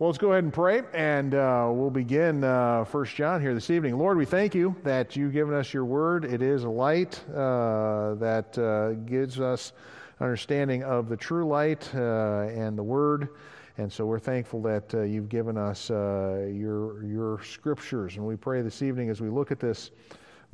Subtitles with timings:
[0.00, 3.68] Well, let's go ahead and pray, and uh, we'll begin uh, First John here this
[3.68, 3.98] evening.
[3.98, 6.24] Lord, we thank you that you've given us your word.
[6.24, 9.74] It is a light uh, that uh, gives us
[10.18, 13.28] understanding of the true light uh, and the word.
[13.76, 18.16] And so we're thankful that uh, you've given us your, your scriptures.
[18.16, 19.90] And we pray this evening as we look at this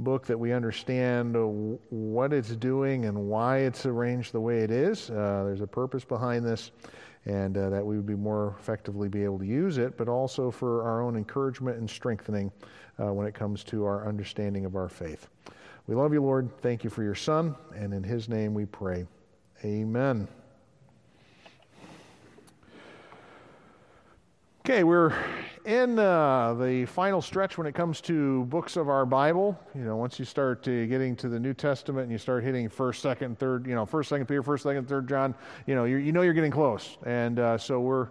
[0.00, 1.36] book that we understand
[1.90, 5.06] what it's doing and why it's arranged the way it is.
[5.06, 6.72] there's a purpose behind this
[7.26, 10.50] and uh, that we would be more effectively be able to use it, but also
[10.50, 12.50] for our own encouragement and strengthening
[13.00, 15.28] uh, when it comes to our understanding of our faith.
[15.86, 16.50] We love you, Lord.
[16.62, 19.06] Thank you for your Son, and in his name we pray.
[19.64, 20.28] Amen.
[24.68, 25.14] Okay, we're
[25.64, 29.56] in uh, the final stretch when it comes to books of our Bible.
[29.76, 32.68] You know, once you start uh, getting to the New Testament and you start hitting
[32.68, 35.36] first, second, third, you know, first, second Peter, first, second, third John,
[35.68, 36.98] you know, you know you're getting close.
[37.06, 38.08] And uh, so we're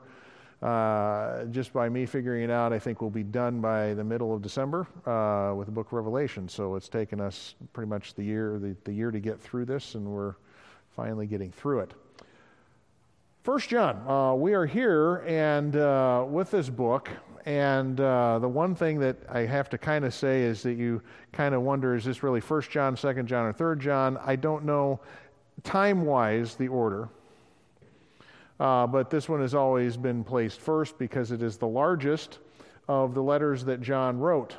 [0.62, 4.34] uh, just by me figuring it out, I think we'll be done by the middle
[4.34, 6.48] of December uh, with the Book of Revelation.
[6.48, 9.96] So it's taken us pretty much the year, the, the year to get through this,
[9.96, 10.36] and we're
[10.96, 11.92] finally getting through it.
[13.46, 17.12] First John, uh, we are here and uh, with this book,
[17.46, 21.00] and uh, the one thing that I have to kind of say is that you
[21.32, 24.18] kind of wonder: is this really First John, Second John, or Third John?
[24.26, 25.00] I don't know
[25.62, 27.08] time-wise the order,
[28.60, 32.40] uh, but this one has always been placed first because it is the largest
[32.88, 34.56] of the letters that John wrote.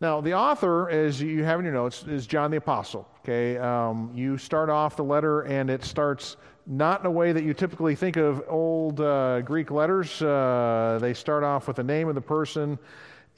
[0.00, 3.08] Now, the author, as you have in your notes, is John the Apostle.
[3.20, 7.44] Okay, um, you start off the letter, and it starts not in a way that
[7.44, 10.22] you typically think of old uh, Greek letters.
[10.22, 12.78] Uh, they start off with the name of the person,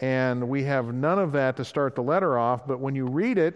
[0.01, 2.67] and we have none of that to start the letter off.
[2.67, 3.55] But when you read it,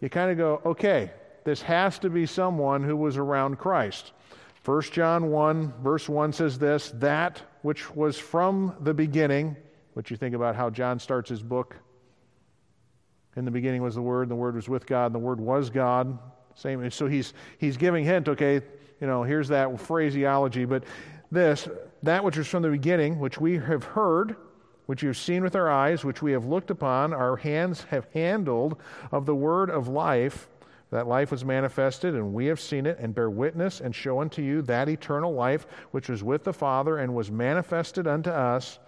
[0.00, 1.10] you kind of go, okay,
[1.44, 4.12] this has to be someone who was around Christ.
[4.64, 9.56] 1 John 1, verse 1 says this that which was from the beginning,
[9.94, 11.76] which you think about how John starts his book.
[13.36, 15.40] In the beginning was the Word, and the Word was with God, and the Word
[15.40, 16.18] was God.
[16.54, 16.90] Same.
[16.90, 18.28] So he's he's giving hint.
[18.28, 18.60] Okay,
[19.00, 20.84] you know, here's that phraseology, but
[21.30, 21.68] this,
[22.02, 24.36] that which was from the beginning, which we have heard,
[24.86, 28.76] which you've seen with our eyes, which we have looked upon, our hands have handled
[29.12, 30.48] of the word of life.
[30.90, 34.42] That life was manifested, and we have seen it, and bear witness, and show unto
[34.42, 38.80] you that eternal life which was with the Father, and was manifested unto us.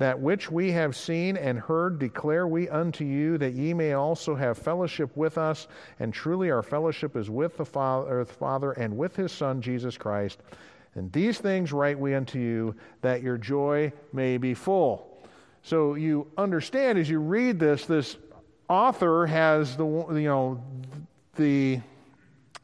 [0.00, 4.34] That which we have seen and heard declare we unto you, that ye may also
[4.34, 5.68] have fellowship with us.
[5.98, 9.98] And truly our fellowship is with the Father, the Father and with his Son, Jesus
[9.98, 10.38] Christ.
[10.94, 15.22] And these things write we unto you, that your joy may be full.
[15.64, 18.16] So you understand as you read this, this
[18.70, 20.64] author has the, you know,
[21.36, 21.78] the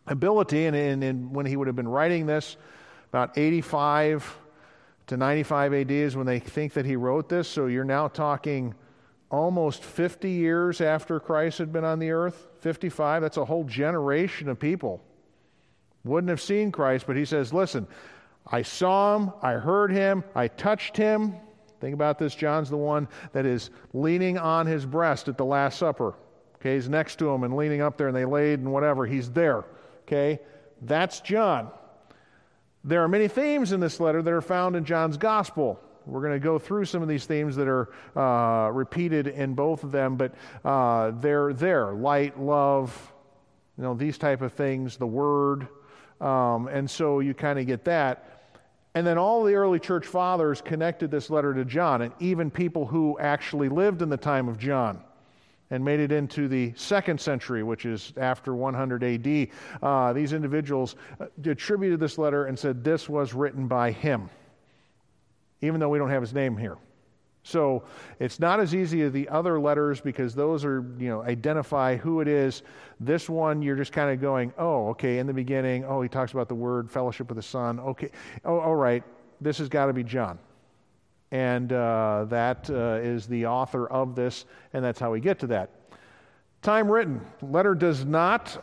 [0.07, 2.57] ability, and, and, and when he would have been writing this,
[3.11, 4.39] about 85
[5.09, 7.49] to 95 AD is when they think that he wrote this.
[7.49, 8.75] So you're now talking
[9.31, 12.49] almost 50 years after Christ had been on the earth.
[12.61, 15.03] 55, that's a whole generation of people.
[16.05, 17.87] Wouldn't have seen Christ, but he says, Listen,
[18.47, 21.35] I saw him, I heard him, I touched him.
[21.81, 25.79] Think about this John's the one that is leaning on his breast at the Last
[25.79, 26.15] Supper.
[26.57, 29.05] Okay, he's next to him and leaning up there, and they laid and whatever.
[29.05, 29.65] He's there.
[30.03, 30.41] Okay,
[30.83, 31.71] that's John.
[32.87, 35.81] There are many themes in this letter that are found in John's gospel.
[36.07, 39.83] We're going to go through some of these themes that are uh, repeated in both
[39.83, 43.13] of them, but uh, they're there light, love,
[43.77, 45.67] you know, these type of things, the word.
[46.21, 48.55] Um, and so you kind of get that.
[48.95, 52.87] And then all the early church fathers connected this letter to John, and even people
[52.87, 55.03] who actually lived in the time of John
[55.71, 59.49] and made it into the second century, which is after 100 AD.
[59.83, 64.31] Uh, these individuals uh, attributed this letter and said this was written by him,
[65.61, 66.77] even though we don't have his name here.
[67.43, 67.85] So
[68.19, 72.21] it's not as easy as the other letters because those are, you know, identify who
[72.21, 72.63] it is.
[72.99, 76.33] This one, you're just kind of going, oh, okay, in the beginning, oh, he talks
[76.33, 77.79] about the word fellowship with the Son.
[77.79, 78.11] Okay,
[78.45, 79.05] oh, all right,
[79.41, 80.41] this has got to be John
[81.31, 85.47] and uh, that uh, is the author of this, and that's how we get to
[85.49, 85.71] that.
[86.63, 87.21] Time written.
[87.43, 88.57] Letter does not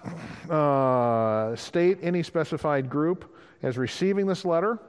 [0.49, 4.79] uh, state any specified group as receiving this letter.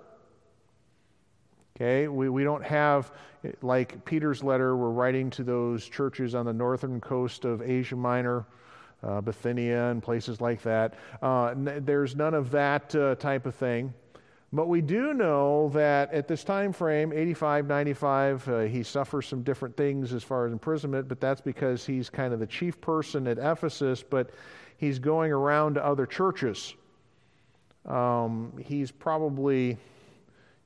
[1.77, 3.13] Okay, we, we don't have,
[3.63, 8.47] like Peter's letter, we're writing to those churches on the northern coast of Asia Minor,
[9.03, 10.95] uh, Bithynia, and places like that.
[11.21, 13.93] Uh, n- there's none of that uh, type of thing.
[14.55, 19.43] But we do know that at this time frame, 85, 95, uh, he suffers some
[19.43, 23.27] different things as far as imprisonment, but that's because he's kind of the chief person
[23.27, 24.31] at Ephesus, but
[24.77, 26.73] he's going around to other churches.
[27.85, 29.77] Um, he's probably,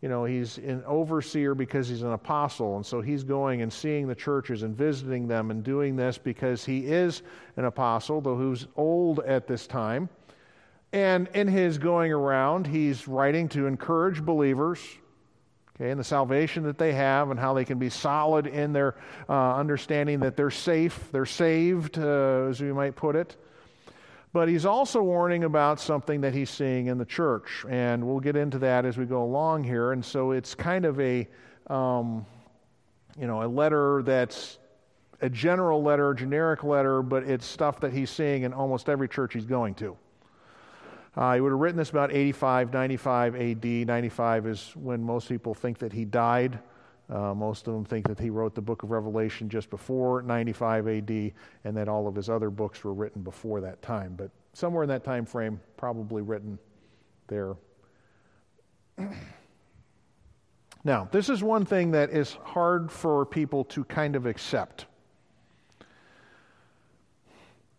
[0.02, 2.76] you know, he's an overseer because he's an apostle.
[2.76, 6.62] And so he's going and seeing the churches and visiting them and doing this because
[6.62, 7.22] he is
[7.56, 10.10] an apostle, though who's old at this time.
[10.92, 14.80] And in his going around, he's writing to encourage believers,
[15.76, 18.94] okay, and the salvation that they have and how they can be solid in their
[19.28, 23.36] uh, understanding that they're safe, they're saved, uh, as we might put it.
[24.32, 27.64] But he's also warning about something that he's seeing in the church.
[27.68, 29.92] And we'll get into that as we go along here.
[29.92, 31.26] And so it's kind of a,
[31.68, 32.26] um,
[33.18, 34.58] you know, a letter that's
[35.20, 39.34] a general letter, generic letter, but it's stuff that he's seeing in almost every church
[39.34, 39.96] he's going to.
[41.16, 43.64] Uh, he would have written this about 85, 95 AD.
[43.64, 46.58] 95 is when most people think that he died.
[47.10, 50.88] Uh, most of them think that he wrote the book of Revelation just before 95
[50.88, 51.10] AD,
[51.64, 54.14] and that all of his other books were written before that time.
[54.16, 56.58] But somewhere in that time frame, probably written
[57.28, 57.56] there.
[60.84, 64.84] now, this is one thing that is hard for people to kind of accept.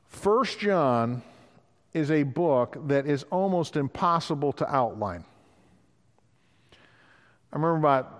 [0.08, 1.22] First John
[1.94, 5.24] is a book that is almost impossible to outline.
[6.72, 8.20] I remember about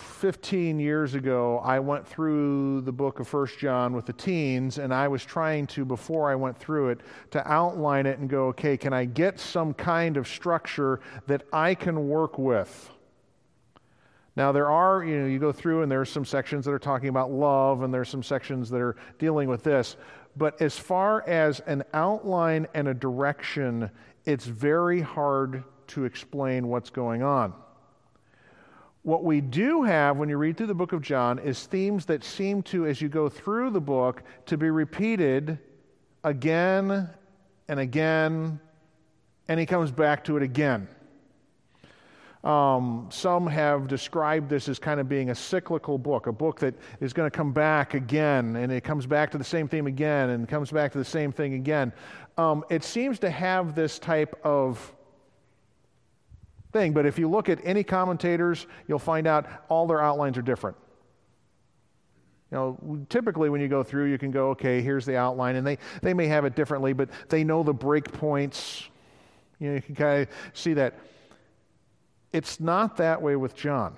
[0.00, 4.94] 15 years ago, I went through the book of First John with the teens, and
[4.94, 7.00] I was trying to, before I went through it,
[7.32, 11.74] to outline it and go, okay, can I get some kind of structure that I
[11.74, 12.90] can work with?
[14.36, 16.78] Now, there are, you know, you go through and there are some sections that are
[16.78, 19.96] talking about love, and there's some sections that are dealing with this.
[20.36, 23.90] But as far as an outline and a direction,
[24.24, 27.52] it's very hard to explain what's going on.
[29.02, 32.22] What we do have when you read through the book of John is themes that
[32.22, 35.58] seem to, as you go through the book, to be repeated
[36.22, 37.08] again
[37.66, 38.60] and again,
[39.48, 40.86] and he comes back to it again.
[42.42, 46.74] Um, some have described this as kind of being a cyclical book, a book that
[47.00, 50.30] is going to come back again, and it comes back to the same theme again,
[50.30, 51.92] and comes back to the same thing again.
[52.38, 54.94] Um, it seems to have this type of
[56.72, 56.92] thing.
[56.92, 60.76] But if you look at any commentators, you'll find out all their outlines are different.
[62.50, 65.66] You know, typically when you go through, you can go, okay, here's the outline, and
[65.66, 68.88] they, they may have it differently, but they know the break points.
[69.58, 70.98] You know, you can kind of see that.
[72.32, 73.96] It's not that way with John.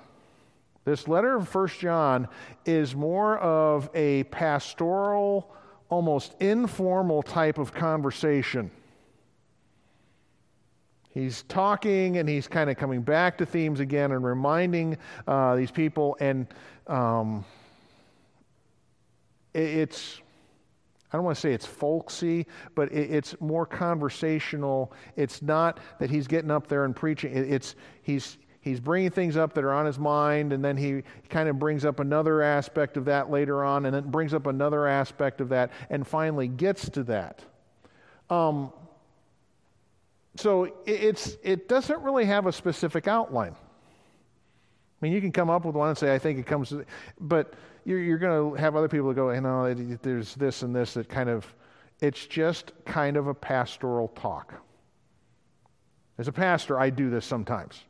[0.84, 2.28] This letter of First John
[2.64, 5.54] is more of a pastoral,
[5.88, 8.70] almost informal type of conversation.
[11.10, 14.96] He's talking and he's kind of coming back to themes again and reminding
[15.28, 16.16] uh, these people.
[16.20, 16.46] And
[16.86, 17.44] um,
[19.52, 20.21] it's,
[21.12, 24.92] I don't want to say it's folksy, but it, it's more conversational.
[25.16, 27.36] It's not that he's getting up there and preaching.
[27.36, 31.02] It, it's, he's, he's bringing things up that are on his mind, and then he
[31.28, 34.86] kind of brings up another aspect of that later on, and then brings up another
[34.86, 37.44] aspect of that, and finally gets to that.
[38.30, 38.72] Um,
[40.36, 43.54] so it's, it doesn't really have a specific outline.
[45.02, 46.72] I mean, you can come up with one and say, I think it comes,
[47.20, 47.54] but
[47.84, 51.08] you're, you're going to have other people go, you know, there's this and this that
[51.08, 51.44] kind of,
[52.00, 54.54] it's just kind of a pastoral talk.
[56.18, 57.82] As a pastor, I do this sometimes.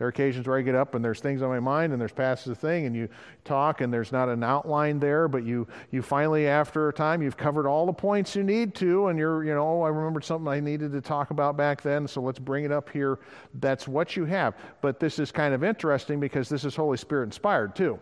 [0.00, 2.10] There are occasions where I get up and there's things on my mind and there's
[2.10, 3.06] passes a thing and you
[3.44, 7.36] talk and there's not an outline there, but you, you finally, after a time, you've
[7.36, 10.48] covered all the points you need to and you're, you know, oh, I remembered something
[10.48, 13.18] I needed to talk about back then, so let's bring it up here.
[13.56, 14.54] That's what you have.
[14.80, 17.98] But this is kind of interesting because this is Holy Spirit inspired too.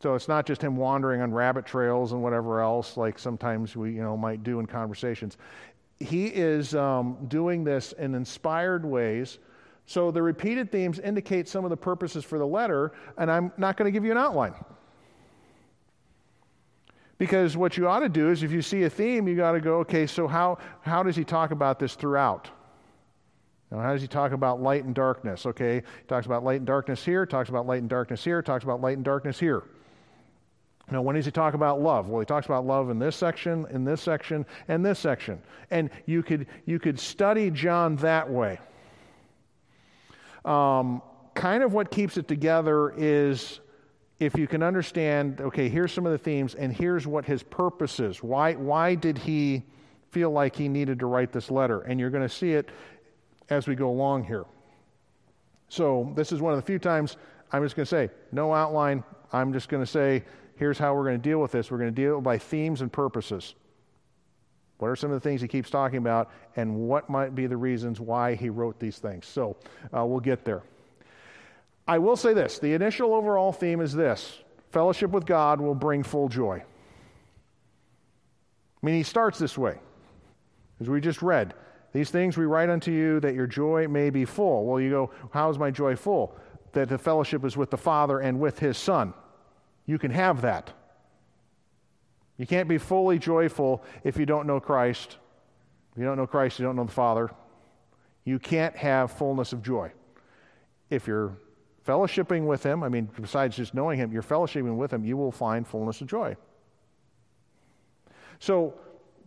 [0.00, 3.90] So it's not just him wandering on rabbit trails and whatever else, like sometimes we,
[3.90, 5.38] you know, might do in conversations.
[5.98, 9.40] He is um, doing this in inspired ways
[9.86, 13.76] so the repeated themes indicate some of the purposes for the letter, and I'm not
[13.76, 14.54] going to give you an outline.
[17.18, 19.60] Because what you ought to do is if you see a theme, you got to
[19.60, 22.50] go, okay, so how, how does he talk about this throughout?
[23.70, 25.46] Now, how does he talk about light and darkness?
[25.46, 28.64] Okay, he talks about light and darkness here, talks about light and darkness here, talks
[28.64, 29.64] about light and darkness here.
[30.90, 32.08] Now, when does he talk about love?
[32.08, 35.40] Well, he talks about love in this section, in this section, and this section.
[35.70, 38.58] And you could, you could study John that way.
[40.44, 41.02] Um,
[41.34, 43.60] kind of what keeps it together is
[44.18, 47.98] if you can understand, okay, here's some of the themes, and here's what his purpose
[47.98, 48.22] is.
[48.22, 49.64] Why, why did he
[50.10, 51.80] feel like he needed to write this letter?
[51.80, 52.70] And you're going to see it
[53.50, 54.44] as we go along here.
[55.68, 57.16] So, this is one of the few times
[57.50, 59.04] I'm just going to say, no outline.
[59.32, 60.24] I'm just going to say,
[60.56, 61.70] here's how we're going to deal with this.
[61.70, 63.54] We're going to deal by themes and purposes.
[64.78, 67.56] What are some of the things he keeps talking about, and what might be the
[67.56, 69.26] reasons why he wrote these things?
[69.26, 69.56] So
[69.96, 70.62] uh, we'll get there.
[71.86, 74.38] I will say this the initial overall theme is this
[74.72, 76.62] fellowship with God will bring full joy.
[78.82, 79.78] I mean, he starts this way,
[80.80, 81.54] as we just read.
[81.92, 84.66] These things we write unto you that your joy may be full.
[84.66, 86.36] Well, you go, how is my joy full?
[86.72, 89.14] That the fellowship is with the Father and with his Son.
[89.86, 90.72] You can have that.
[92.36, 95.18] You can't be fully joyful if you don't know Christ.
[95.92, 97.30] If you don't know Christ, you don't know the Father.
[98.24, 99.92] You can't have fullness of joy.
[100.90, 101.36] If you're
[101.86, 105.32] fellowshipping with Him, I mean, besides just knowing Him, you're fellowshipping with Him, you will
[105.32, 106.36] find fullness of joy.
[108.40, 108.74] So,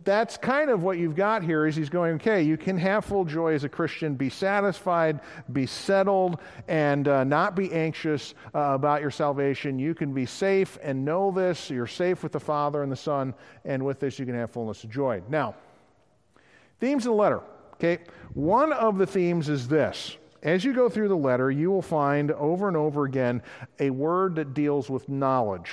[0.04, 3.24] that's kind of what you've got here is he's going okay you can have full
[3.24, 5.20] joy as a christian be satisfied
[5.52, 9.78] be settled and uh, not be anxious uh, about your salvation.
[9.78, 11.70] You can be safe and know this.
[11.70, 14.84] You're safe with the father and the son and with this you can have fullness
[14.84, 15.22] of joy.
[15.28, 15.54] Now
[16.80, 17.42] themes of the letter
[17.78, 18.02] okay?
[18.34, 20.16] One of the themes is this.
[20.42, 23.42] As you go through the letter, you will find over and over again
[23.80, 25.72] a word that deals with knowledge,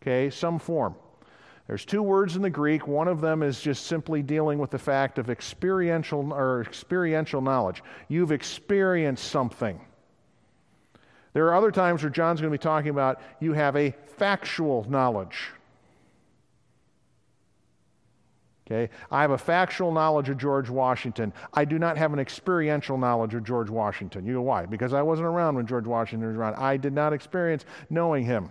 [0.00, 0.94] okay, some form.
[1.66, 2.86] There's two words in the Greek.
[2.86, 7.82] One of them is just simply dealing with the fact of experiential or experiential knowledge.
[8.08, 9.80] You've experienced something.
[11.32, 14.86] There are other times where John's going to be talking about you have a factual
[14.88, 15.50] knowledge.
[18.66, 18.90] Okay?
[19.10, 21.32] I have a factual knowledge of George Washington.
[21.52, 24.26] I do not have an experiential knowledge of George Washington.
[24.26, 24.66] You know why?
[24.66, 26.54] Because I wasn't around when George Washington was around.
[26.56, 28.50] I did not experience knowing him.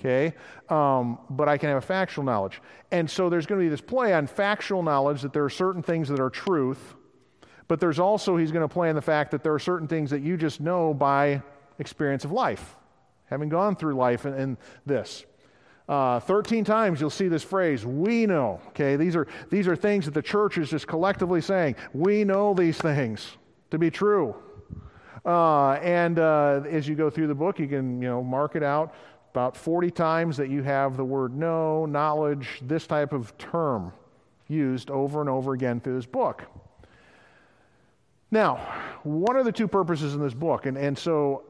[0.00, 0.34] Okay?
[0.68, 2.60] Um, but I can have a factual knowledge.
[2.90, 5.82] And so there's going to be this play on factual knowledge that there are certain
[5.82, 6.96] things that are truth,
[7.68, 10.10] but there's also, he's going to play on the fact that there are certain things
[10.10, 11.42] that you just know by
[11.78, 12.76] experience of life,
[13.26, 15.24] having gone through life and, and this.
[15.88, 18.60] Uh, 13 times you'll see this phrase, we know.
[18.68, 21.76] Okay, these are, these are things that the church is just collectively saying.
[21.92, 23.36] We know these things
[23.70, 24.34] to be true.
[25.24, 28.62] Uh, and uh, as you go through the book, you can you know mark it
[28.62, 28.94] out
[29.30, 33.92] about 40 times that you have the word know, knowledge, this type of term
[34.48, 36.44] used over and over again through this book.
[38.30, 38.56] Now,
[39.04, 40.66] what are the two purposes in this book?
[40.66, 41.44] And, and so,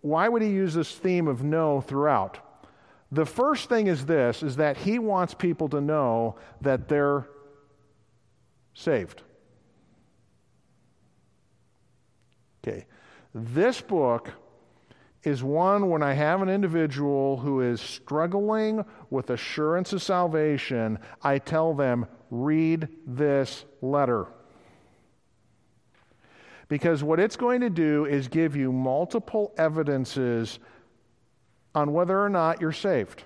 [0.00, 2.38] why would he use this theme of know throughout?
[3.12, 7.26] The first thing is this is that he wants people to know that they're
[8.74, 9.22] saved.
[12.62, 12.86] Okay.
[13.34, 14.30] This book
[15.22, 21.38] is one when I have an individual who is struggling with assurance of salvation, I
[21.38, 24.26] tell them, read this letter.
[26.68, 30.58] Because what it's going to do is give you multiple evidences
[31.74, 33.24] on whether or not you're saved.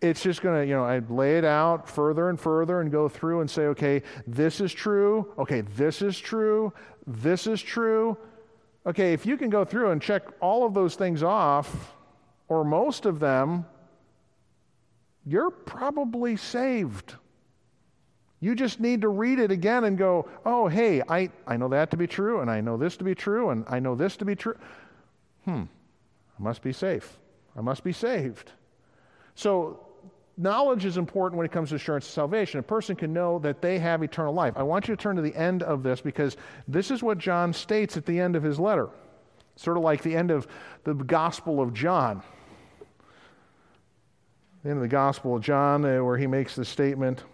[0.00, 3.08] It's just going to, you know, I lay it out further and further and go
[3.08, 5.32] through and say, okay, this is true.
[5.38, 6.72] Okay, this is true.
[7.06, 8.18] This is true.
[8.86, 11.94] Okay, if you can go through and check all of those things off,
[12.48, 13.66] or most of them,
[15.24, 17.14] you're probably saved.
[18.38, 21.90] You just need to read it again and go, oh, hey, I, I know that
[21.90, 24.24] to be true, and I know this to be true, and I know this to
[24.24, 24.56] be true.
[25.44, 25.64] Hmm.
[26.38, 27.18] I must be safe.
[27.56, 28.52] I must be saved.
[29.34, 29.85] So,
[30.36, 32.60] knowledge is important when it comes to assurance of salvation.
[32.60, 34.54] A person can know that they have eternal life.
[34.56, 36.36] I want you to turn to the end of this because
[36.68, 38.88] this is what John states at the end of his letter.
[39.56, 40.46] Sort of like the end of
[40.84, 42.22] the Gospel of John.
[44.62, 47.24] The end of the Gospel of John, uh, where he makes the statement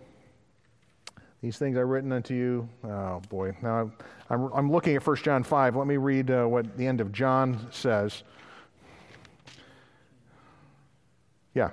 [1.42, 2.68] These things I've written unto you.
[2.85, 3.56] Oh, boy.
[3.62, 3.90] Now
[4.30, 5.75] I'm, I'm looking at 1 John 5.
[5.75, 8.23] Let me read uh, what the end of John says.
[11.54, 11.71] Yeah.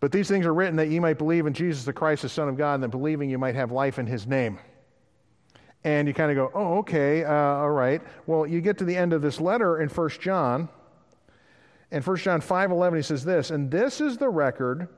[0.00, 2.48] But these things are written that ye might believe in Jesus the Christ, the Son
[2.48, 4.58] of God, and that believing you might have life in his name.
[5.84, 8.02] And you kind of go, oh, okay, uh, all right.
[8.26, 10.68] Well, you get to the end of this letter in 1 John.
[11.90, 14.88] In 1 John 5.11, he says this, And this is the record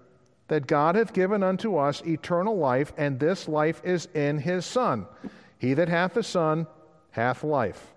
[0.48, 5.06] that God hath given unto us eternal life, and this life is in his Son.
[5.58, 6.66] He that hath the Son
[7.10, 7.94] hath life.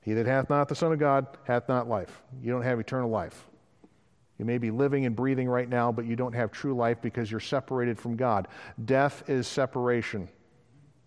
[0.00, 2.22] He that hath not the Son of God hath not life.
[2.42, 3.46] You don't have eternal life.
[4.38, 7.30] You may be living and breathing right now, but you don't have true life because
[7.30, 8.48] you're separated from God.
[8.84, 10.28] Death is separation,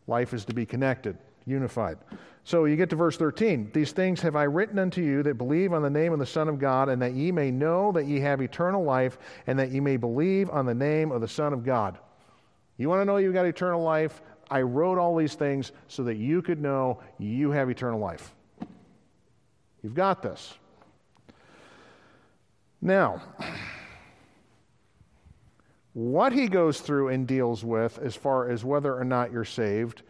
[0.07, 1.98] life is to be connected, unified.
[2.43, 3.72] So you get to verse 13.
[3.74, 6.48] These things have I written unto you that believe on the name of the Son
[6.48, 9.17] of God, and that ye may know that ye have eternal life,
[9.48, 11.98] and that ye may believe on the name of the Son of God.
[12.77, 14.22] You want to know you've got eternal life?
[14.50, 18.34] I wrote all these things so that you could know you have eternal life.
[19.84, 20.53] You've got this.
[22.81, 23.22] Now,
[25.93, 30.03] what he goes through and deals with as far as whether or not you're saved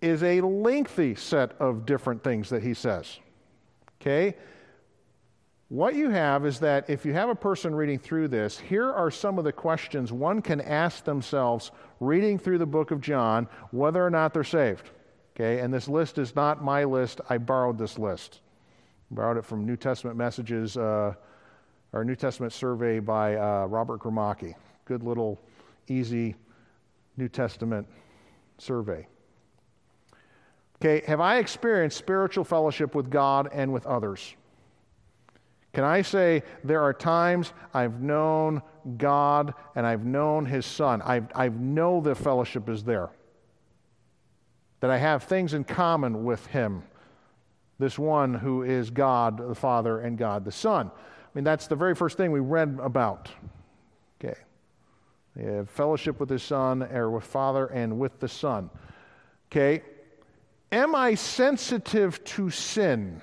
[0.00, 3.18] is a lengthy set of different things that he says.
[4.00, 4.34] Okay?
[5.68, 9.10] What you have is that if you have a person reading through this, here are
[9.10, 14.04] some of the questions one can ask themselves reading through the book of John whether
[14.04, 14.90] or not they're saved.
[15.36, 17.20] Okay, and this list is not my list.
[17.30, 18.40] I borrowed this list.
[19.12, 21.14] borrowed it from New Testament messages, uh,
[21.92, 24.54] or New Testament survey by uh, Robert Gromacki.
[24.84, 25.40] Good little,
[25.88, 26.34] easy
[27.16, 27.86] New Testament
[28.58, 29.06] survey.
[30.76, 34.34] Okay, have I experienced spiritual fellowship with God and with others?
[35.72, 38.62] Can I say there are times I've known
[38.96, 41.02] God and I've known His Son?
[41.02, 43.10] I've, I know the fellowship is there.
[44.80, 46.82] That I have things in common with Him,
[47.78, 50.90] this one who is God the Father and God the Son.
[51.32, 53.28] I mean, that's the very first thing we read about.
[54.22, 54.38] Okay.
[55.66, 58.68] fellowship with His Son, or with Father and with the Son.
[59.50, 59.82] Okay.
[60.72, 63.22] Am I sensitive to sin?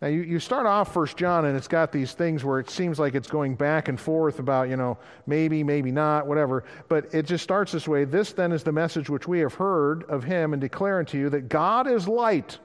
[0.00, 2.98] Now, you, you start off First John, and it's got these things where it seems
[2.98, 4.96] like it's going back and forth about, you know,
[5.26, 6.64] maybe, maybe not, whatever.
[6.88, 8.04] But it just starts this way.
[8.04, 11.28] This then is the message which we have heard of him and declare unto you
[11.30, 12.58] that God is light,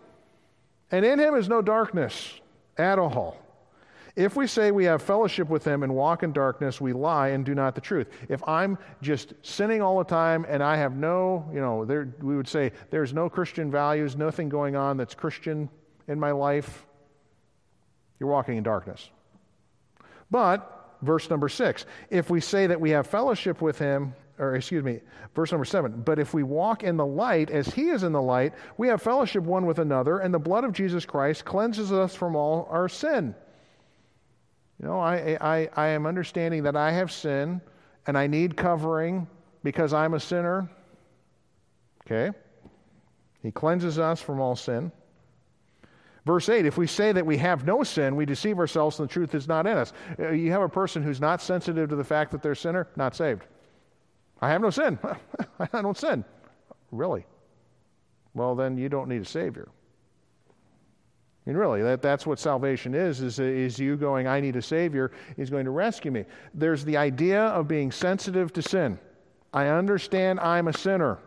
[0.91, 2.39] and in him is no darkness
[2.77, 3.37] at all.
[4.15, 7.45] If we say we have fellowship with him and walk in darkness, we lie and
[7.45, 8.07] do not the truth.
[8.29, 12.37] If I'm just sinning all the time and I have no, you know, there, we
[12.37, 15.69] would say there's no Christian values, nothing going on that's Christian
[16.07, 16.85] in my life,
[18.19, 19.09] you're walking in darkness.
[20.31, 24.83] But, verse number six, if we say that we have fellowship with him, or excuse
[24.83, 25.01] me,
[25.33, 28.21] verse number seven, but if we walk in the light as he is in the
[28.21, 32.15] light, we have fellowship one with another, and the blood of Jesus Christ cleanses us
[32.15, 33.35] from all our sin.
[34.79, 37.61] You know, I, I, I am understanding that I have sin
[38.07, 39.27] and I need covering
[39.63, 40.69] because I'm a sinner.
[42.05, 42.35] Okay?
[43.41, 44.91] He cleanses us from all sin.
[46.25, 49.13] Verse 8 if we say that we have no sin, we deceive ourselves and the
[49.13, 49.93] truth is not in us.
[50.19, 52.87] Uh, you have a person who's not sensitive to the fact that they're a sinner,
[52.95, 53.43] not saved.
[54.41, 54.99] I have no sin.
[55.73, 56.25] I don't sin.
[56.91, 57.25] Really?
[58.33, 59.69] Well, then you don't need a Savior.
[61.45, 65.11] Mean, really, that, that's what salvation is, is, is you going, I need a Savior.
[65.35, 66.25] He's going to rescue me.
[66.55, 68.97] There's the idea of being sensitive to sin.
[69.53, 71.19] I understand I'm a sinner.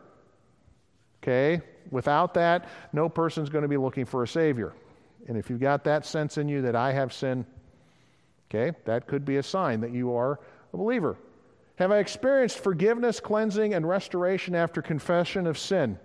[1.23, 1.63] Okay?
[1.91, 4.75] Without that, no person's going to be looking for a Savior.
[5.29, 7.47] And if you've got that sense in you that I have sin,
[8.51, 10.41] okay, that could be a sign that you are
[10.73, 11.17] a believer.
[11.77, 15.99] Have I experienced forgiveness, cleansing, and restoration after confession of sin?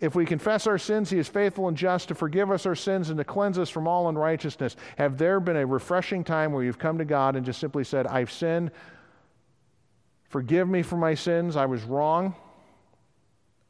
[0.00, 3.10] If we confess our sins, He is faithful and just to forgive us our sins
[3.10, 4.76] and to cleanse us from all unrighteousness.
[4.98, 8.06] Have there been a refreshing time where you've come to God and just simply said,
[8.06, 8.70] I've sinned.
[10.28, 11.56] Forgive me for my sins.
[11.56, 12.34] I was wrong.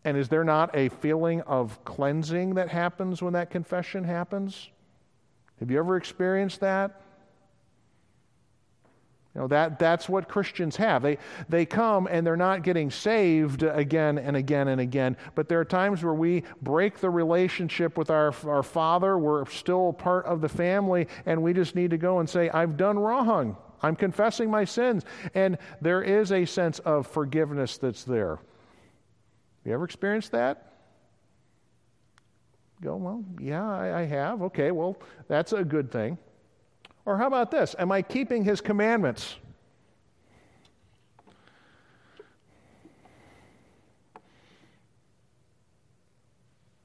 [0.05, 4.71] And is there not a feeling of cleansing that happens when that confession happens?
[5.61, 7.01] Have you ever experienced that?
[9.35, 11.03] You know, that, that's what Christians have.
[11.03, 11.19] They,
[11.49, 15.65] they come and they're not getting saved again and again and again, but there are
[15.65, 19.19] times where we break the relationship with our, our Father.
[19.19, 22.77] We're still part of the family, and we just need to go and say, I've
[22.77, 23.57] done wrong.
[23.83, 25.05] I'm confessing my sins.
[25.35, 28.39] And there is a sense of forgiveness that's there.
[29.65, 30.75] You ever experienced that?
[32.83, 34.43] Go, well, yeah, I, I have.
[34.43, 36.19] Okay, well, that's a good thing.
[37.07, 37.75] Or how about this?
[37.79, 39.37] Am I keeping his commandments?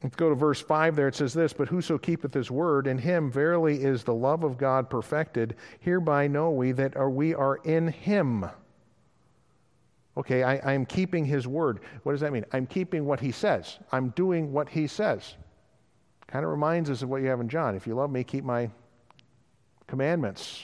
[0.02, 1.10] Let's go to verse 5 there.
[1.10, 4.58] It says this But whoso keepeth his word, in him verily is the love of
[4.58, 5.56] God perfected.
[5.80, 8.46] Hereby know we that we are in him.
[10.18, 11.80] Okay, I, am keeping his word.
[12.04, 12.46] What does that mean?
[12.52, 13.78] I'm keeping what he says.
[13.92, 15.36] I'm doing what he says.
[16.28, 17.76] Kind of reminds us of what you have in John.
[17.76, 18.70] If you love me, keep my
[19.90, 20.64] commandments.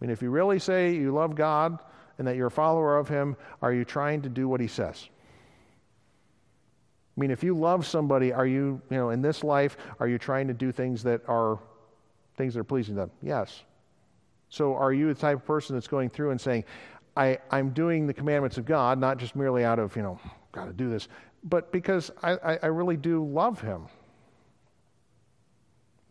[0.00, 1.78] I mean, if you really say you love God
[2.18, 5.08] and that you're a follower of him, are you trying to do what he says?
[7.16, 10.18] I mean, if you love somebody, are you, you know, in this life, are you
[10.18, 11.58] trying to do things that are
[12.36, 13.10] things that are pleasing to them?
[13.22, 13.62] Yes.
[14.50, 16.64] So are you the type of person that's going through and saying,
[17.16, 20.20] I, I'm doing the commandments of God, not just merely out of, you know,
[20.52, 21.08] got to do this,
[21.44, 23.86] but because I, I, I really do love Him.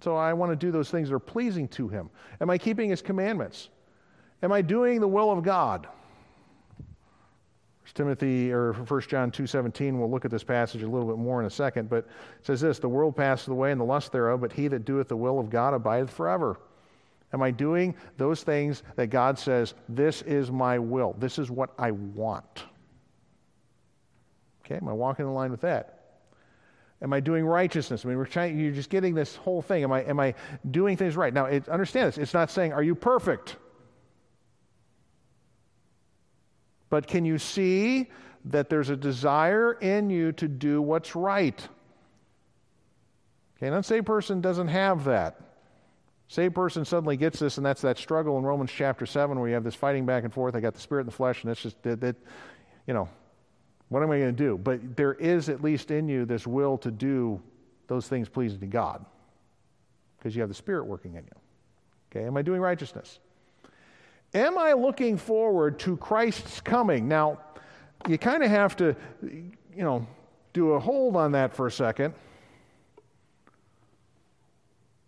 [0.06, 2.12] So I want to do those things that are pleasing to Him.
[2.40, 3.70] Am I keeping His commandments?
[4.44, 5.88] Am I doing the will of God?
[7.82, 11.40] First Timothy or 1 John 2:17 we'll look at this passage a little bit more
[11.40, 14.42] in a second but it says this the world passeth away and the lust thereof
[14.42, 16.60] but he that doeth the will of God abideth forever
[17.34, 21.16] Am I doing those things that God says, this is my will?
[21.18, 22.64] This is what I want?
[24.64, 25.95] Okay, am I walking in line with that?
[27.02, 28.06] Am I doing righteousness?
[28.06, 29.84] I mean, we're trying, you're just getting this whole thing.
[29.84, 30.34] Am I, am I
[30.72, 31.34] doing things right?
[31.34, 32.18] Now, it, understand this.
[32.18, 33.58] It's not saying, are you perfect?
[36.90, 38.10] But can you see
[38.46, 41.68] that there's a desire in you to do what's right?
[43.58, 45.40] Okay, an unsaved person doesn't have that.
[46.28, 49.54] Saved person suddenly gets this, and that's that struggle in Romans chapter 7 where you
[49.54, 50.56] have this fighting back and forth.
[50.56, 52.16] I got the spirit and the flesh, and it's just that, that
[52.88, 53.10] you know,
[53.96, 54.58] what am I going to do?
[54.58, 57.42] But there is at least in you this will to do
[57.88, 59.06] those things pleasing to God
[60.18, 61.32] because you have the Spirit working in you.
[62.12, 63.20] Okay, am I doing righteousness?
[64.34, 67.08] Am I looking forward to Christ's coming?
[67.08, 67.40] Now,
[68.06, 70.06] you kind of have to, you know,
[70.52, 72.14] do a hold on that for a second.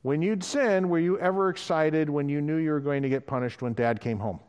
[0.01, 3.27] When you'd sin, were you ever excited when you knew you were going to get
[3.27, 4.39] punished when dad came home?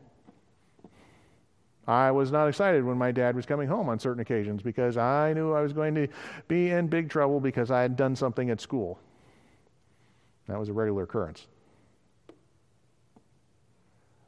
[1.89, 5.33] I was not excited when my dad was coming home on certain occasions because I
[5.33, 6.07] knew I was going to
[6.47, 8.99] be in big trouble because I had done something at school.
[10.47, 11.47] That was a regular occurrence.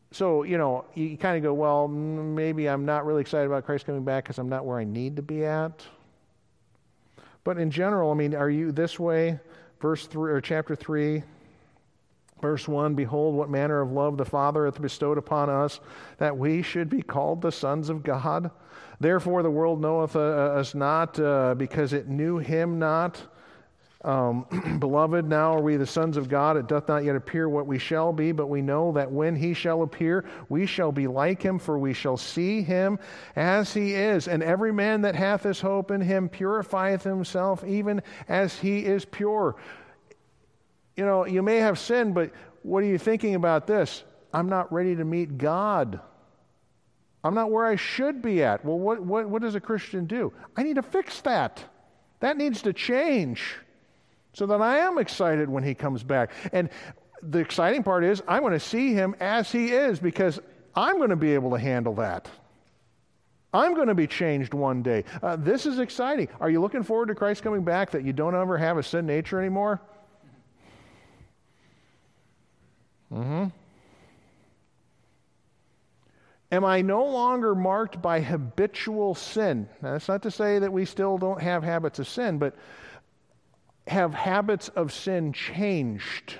[0.09, 3.85] So, you know, you kind of go, well, maybe I'm not really excited about Christ
[3.85, 5.83] coming back because I'm not where I need to be at.
[7.43, 9.39] But in general, I mean, are you this way?
[9.79, 11.21] Verse 3 or chapter 3,
[12.41, 15.79] Verse 1 Behold, what manner of love the Father hath bestowed upon us,
[16.17, 18.51] that we should be called the sons of God.
[18.99, 23.21] Therefore, the world knoweth uh, uh us not, uh, because it knew him not.
[24.03, 26.57] Um, Beloved, now are we the sons of God.
[26.57, 29.53] It doth not yet appear what we shall be, but we know that when he
[29.53, 32.97] shall appear, we shall be like him, for we shall see him
[33.35, 34.27] as he is.
[34.27, 39.05] And every man that hath this hope in him purifieth himself, even as he is
[39.05, 39.55] pure
[40.95, 42.31] you know, you may have sinned, but
[42.63, 44.03] what are you thinking about this?
[44.33, 45.99] I'm not ready to meet God.
[47.23, 48.65] I'm not where I should be at.
[48.65, 50.33] Well, what, what, what does a Christian do?
[50.55, 51.63] I need to fix that.
[52.19, 53.57] That needs to change
[54.33, 56.31] so that I am excited when he comes back.
[56.51, 56.69] And
[57.21, 60.39] the exciting part is, I'm going to see him as he is because
[60.75, 62.29] I'm going to be able to handle that.
[63.53, 65.03] I'm going to be changed one day.
[65.21, 66.29] Uh, this is exciting.
[66.39, 69.05] Are you looking forward to Christ coming back that you don't ever have a sin
[69.05, 69.81] nature anymore?
[73.11, 73.45] Mm-hmm.
[76.51, 79.69] Am I no longer marked by habitual sin?
[79.81, 82.55] Now, that's not to say that we still don't have habits of sin, but
[83.87, 86.35] have habits of sin changed?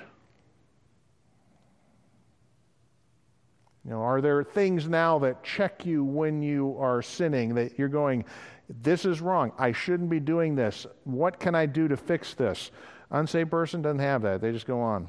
[3.84, 7.88] You know, are there things now that check you when you are sinning that you're
[7.88, 8.24] going,
[8.68, 9.52] this is wrong.
[9.58, 10.86] I shouldn't be doing this.
[11.04, 12.70] What can I do to fix this?
[13.10, 14.40] Unsaved person doesn't have that.
[14.40, 15.08] They just go on.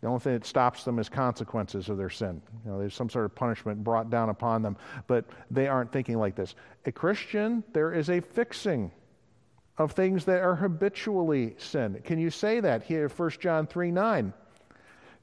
[0.00, 2.40] The only thing that stops them is consequences of their sin.
[2.64, 6.18] You know, there's some sort of punishment brought down upon them, but they aren't thinking
[6.18, 6.54] like this.
[6.86, 8.90] A Christian, there is a fixing
[9.76, 12.00] of things that are habitually sin.
[12.04, 14.32] Can you say that here, 1 John 3 9?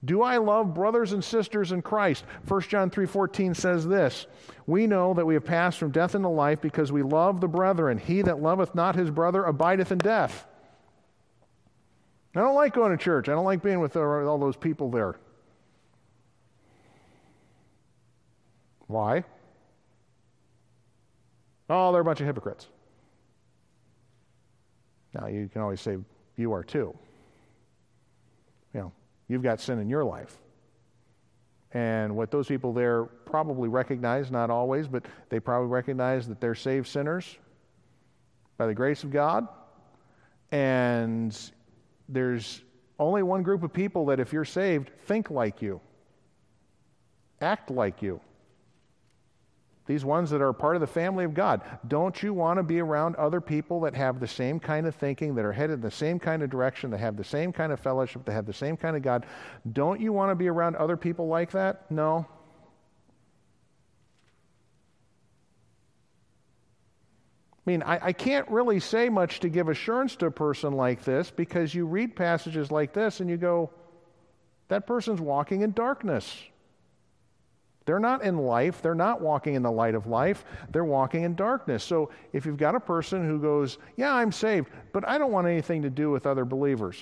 [0.06, 2.24] Do I love brothers and sisters in Christ?
[2.48, 4.28] 1 John 3:14 says this,
[4.68, 7.98] "We know that we have passed from death into life because we love the brethren.
[7.98, 10.48] He that loveth not his brother abideth in death."
[12.36, 13.30] I don't like going to church.
[13.30, 15.16] I don't like being with all those people there.
[18.86, 19.24] Why?
[21.70, 22.68] Oh, they're a bunch of hypocrites.
[25.14, 25.98] Now, you can always say,
[26.36, 26.96] you are too.
[28.74, 28.92] You know,
[29.28, 30.38] you've got sin in your life.
[31.72, 36.56] And what those people there probably recognize, not always, but they probably recognize that they're
[36.56, 37.38] saved sinners
[38.58, 39.48] by the grace of God.
[40.52, 41.38] And
[42.10, 42.62] there's
[43.00, 45.82] only one group of people that, if you're saved, think like you,
[47.42, 48.20] act like you.
[49.86, 51.62] These ones that are part of the family of God.
[51.88, 55.34] Don't you want to be around other people that have the same kind of thinking,
[55.36, 57.80] that are headed in the same kind of direction, that have the same kind of
[57.80, 59.26] fellowship, that have the same kind of God?
[59.72, 61.90] Don't you want to be around other people like that?
[61.90, 62.28] No.
[67.68, 71.04] I mean, I, I, can't really say much to give assurance to a person like
[71.04, 73.72] this because you read passages like this and you go,
[74.70, 76.34] that person's walking in darkness.
[77.84, 78.82] They're not in life.
[78.82, 80.46] They're not walking in the light of life.
[80.72, 81.84] They're walking in darkness.
[81.84, 85.48] So if you've got a person who goes, Yeah, I'm saved, but I don't want
[85.48, 86.98] anything to do with other believers.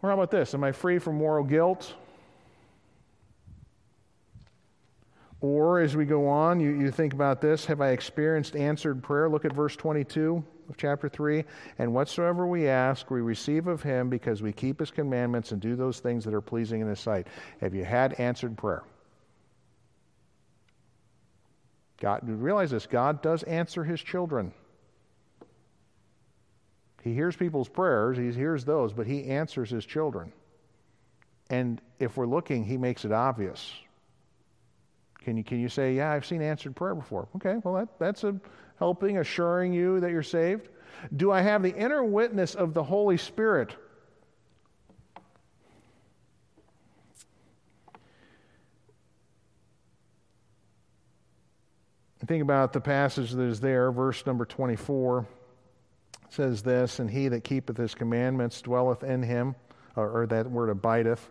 [0.00, 0.54] Or how about this?
[0.54, 1.92] Am I free from moral guilt?
[5.40, 9.28] Or as we go on, you, you think about this Have I experienced answered prayer?
[9.28, 11.44] Look at verse 22 of chapter 3.
[11.78, 15.76] And whatsoever we ask, we receive of him because we keep his commandments and do
[15.76, 17.26] those things that are pleasing in his sight.
[17.60, 18.82] Have you had answered prayer?
[21.98, 24.52] God, realize this God does answer his children.
[27.02, 30.32] He hears people's prayers, he hears those, but he answers his children.
[31.48, 33.72] And if we're looking, he makes it obvious.
[35.26, 37.26] Can you, can you say, Yeah, I've seen answered prayer before?
[37.34, 38.36] Okay, well, that, that's a
[38.78, 40.68] helping, assuring you that you're saved.
[41.16, 43.74] Do I have the inner witness of the Holy Spirit?
[52.24, 55.26] Think about the passage that is there, verse number 24
[56.28, 59.56] says this, and he that keepeth his commandments dwelleth in him,
[59.96, 61.30] or, or that word abideth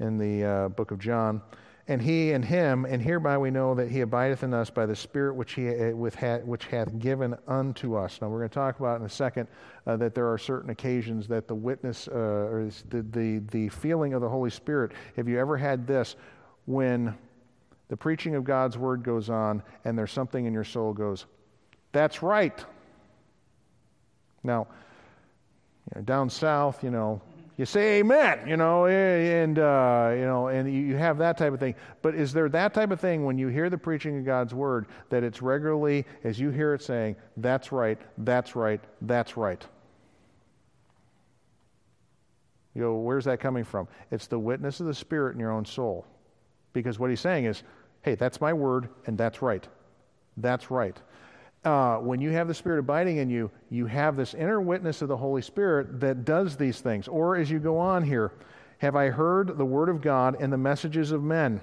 [0.00, 1.40] in the uh, book of John.
[1.88, 4.94] And he and him, and hereby we know that he abideth in us by the
[4.94, 8.20] Spirit which he uh, with ha, which hath given unto us.
[8.20, 9.48] Now we're going to talk about in a second
[9.86, 14.14] uh, that there are certain occasions that the witness uh, or the, the the feeling
[14.14, 14.92] of the Holy Spirit.
[15.16, 16.14] Have you ever had this
[16.66, 17.16] when
[17.88, 21.26] the preaching of God's word goes on and there's something in your soul goes,
[21.90, 22.64] "That's right."
[24.44, 24.68] Now,
[25.90, 27.20] you know, down south, you know,
[27.62, 31.60] you say amen, you know, and, uh, you know, and you have that type of
[31.60, 31.76] thing.
[32.02, 34.86] But is there that type of thing when you hear the preaching of God's word
[35.10, 39.64] that it's regularly, as you hear it saying, that's right, that's right, that's right?
[42.74, 43.86] You go, where's that coming from?
[44.10, 46.04] It's the witness of the Spirit in your own soul.
[46.72, 47.62] Because what he's saying is,
[48.02, 49.68] hey, that's my word, and that's right.
[50.36, 51.00] That's right
[51.64, 55.08] uh, when you have the Spirit abiding in you, you have this inner witness of
[55.08, 57.06] the Holy Spirit that does these things.
[57.06, 58.32] Or as you go on here,
[58.78, 61.60] have I heard the word of God and the messages of men?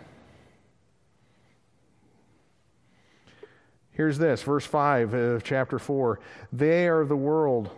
[3.92, 6.22] Here's this, verse 5 of chapter 4.
[6.54, 7.70] They are the world,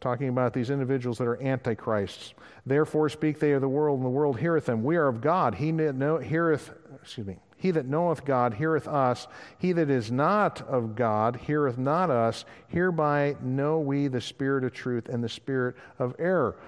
[0.00, 2.34] talking about these individuals that are antichrists.
[2.64, 4.84] Therefore speak they of the world, and the world heareth them.
[4.84, 5.56] We are of God.
[5.56, 6.70] He that heareth,
[7.02, 9.26] excuse me, he that knoweth God heareth us.
[9.56, 12.44] He that is not of God heareth not us.
[12.68, 16.58] Hereby know we the spirit of truth and the spirit of error.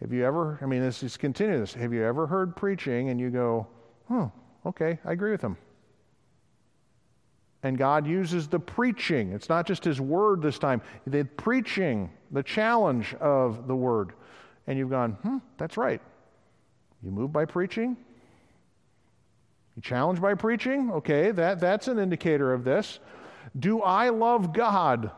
[0.00, 1.74] Have you ever, I mean, this is continuous.
[1.74, 3.68] Have you ever heard preaching and you go,
[4.10, 4.32] oh,
[4.66, 5.56] okay, I agree with him?
[7.62, 9.30] And God uses the preaching.
[9.30, 14.12] It's not just his word this time, the preaching, the challenge of the word.
[14.66, 16.02] And you've gone, hmm, that's right.
[17.00, 17.96] You move by preaching,
[19.76, 20.90] you challenged by preaching?
[20.90, 22.98] Okay, that, that's an indicator of this.
[23.58, 25.10] Do I love God?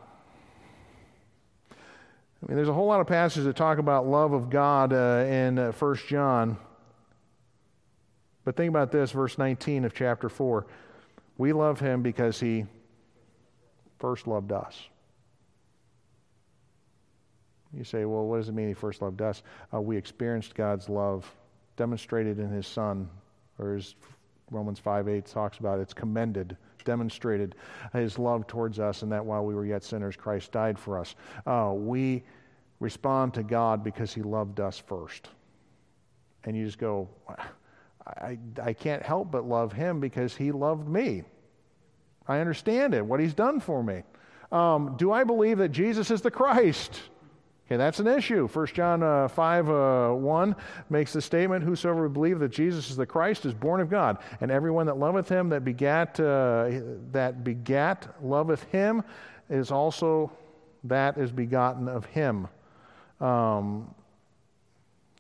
[2.42, 5.25] I mean, there's a whole lot of passages that talk about love of God uh,
[5.29, 6.57] in uh, 1 John.
[8.44, 10.66] But think about this, verse 19 of chapter 4.
[11.37, 12.66] We love him because he
[13.99, 14.81] first loved us.
[17.77, 19.42] You say, well, what does it mean he first loved us?
[19.73, 21.31] Uh, we experienced God's love
[21.77, 23.09] demonstrated in his Son,
[23.59, 23.94] or his
[24.50, 27.54] Romans 5 8 talks about it's commended, demonstrated
[27.92, 31.14] his love towards us, and that while we were yet sinners, Christ died for us.
[31.46, 32.22] Uh, we
[32.80, 35.28] respond to God because he loved us first.
[36.44, 37.08] And you just go,
[38.06, 41.24] I, I can't help but love him because he loved me.
[42.26, 44.02] I understand it, what he's done for me.
[44.52, 47.00] Um, do I believe that Jesus is the Christ?
[47.68, 48.48] Okay, that's an issue.
[48.48, 50.57] 1 John uh, 5 uh, 1
[50.88, 54.16] makes the statement Whosoever would believe that Jesus is the Christ is born of God,
[54.40, 56.70] and everyone that loveth him that begat, uh,
[57.12, 59.04] that begat loveth him
[59.50, 60.33] is also
[60.85, 62.48] that is begotten of him.
[63.20, 63.94] Um,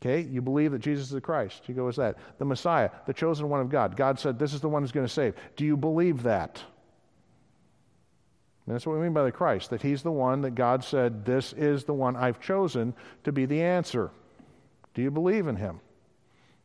[0.00, 1.68] okay, you believe that Jesus is the Christ.
[1.68, 2.16] You go, is that?
[2.38, 3.94] The Messiah, the chosen one of God.
[3.94, 5.34] God said, This is the one who's going to save.
[5.56, 6.62] Do you believe that?
[8.68, 11.24] And that's what we mean by the Christ, that He's the one that God said,
[11.24, 12.92] This is the one I've chosen
[13.24, 14.10] to be the answer.
[14.92, 15.80] Do you believe in Him?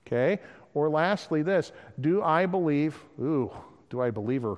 [0.06, 0.42] Okay?
[0.74, 3.50] Or lastly, this Do I believe, ooh,
[3.89, 4.58] do I believe her?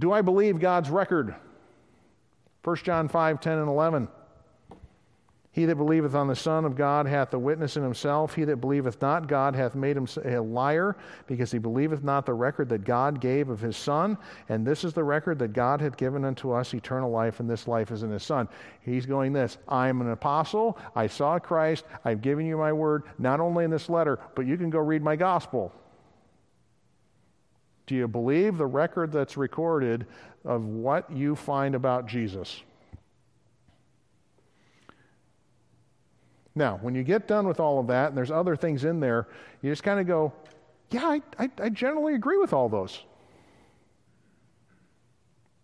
[0.00, 1.36] Do I believe God's record?
[2.64, 4.08] 1 John 5 10 and 11.
[5.54, 8.34] He that believeth on the Son of God hath the witness in himself.
[8.34, 10.96] He that believeth not God hath made him a liar,
[11.28, 14.18] because he believeth not the record that God gave of his Son.
[14.48, 17.68] And this is the record that God hath given unto us eternal life, and this
[17.68, 18.48] life is in his Son.
[18.80, 20.76] He's going this I am an apostle.
[20.96, 21.84] I saw Christ.
[22.04, 25.04] I've given you my word, not only in this letter, but you can go read
[25.04, 25.72] my gospel.
[27.86, 30.06] Do you believe the record that's recorded
[30.44, 32.60] of what you find about Jesus?
[36.54, 39.26] Now, when you get done with all of that, and there's other things in there,
[39.60, 40.32] you just kind of go,
[40.90, 43.00] yeah, I, I, I, generally agree with all those.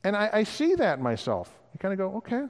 [0.03, 1.49] And I, I see that myself.
[1.73, 2.47] You kind of go, okay.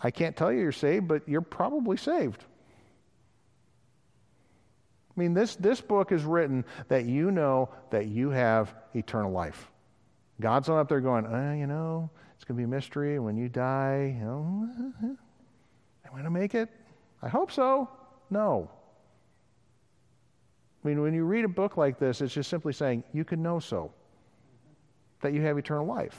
[0.00, 2.44] I can't tell you you're saved, but you're probably saved.
[5.16, 9.68] I mean, this, this book is written that you know that you have eternal life.
[10.40, 12.10] God's not up there going, uh, you know,
[12.48, 13.18] going to be a mystery.
[13.18, 14.68] When you die, you know,
[15.02, 15.18] am
[16.06, 16.70] I going to make it?
[17.22, 17.90] I hope so.
[18.30, 18.70] No.
[20.82, 23.42] I mean, when you read a book like this, it's just simply saying, you can
[23.42, 23.92] know so,
[25.20, 26.18] that you have eternal life.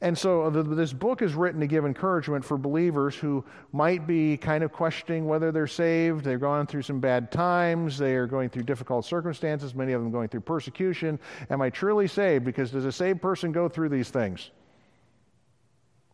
[0.00, 4.06] And so uh, the, this book is written to give encouragement for believers who might
[4.06, 6.24] be kind of questioning whether they're saved.
[6.24, 7.98] They're going through some bad times.
[7.98, 11.18] They are going through difficult circumstances, many of them going through persecution.
[11.50, 12.44] Am I truly saved?
[12.44, 14.52] Because does a saved person go through these things?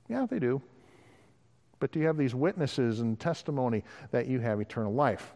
[0.08, 0.60] Yeah, they do.
[1.80, 5.34] But do you have these witnesses and testimony that you have eternal life?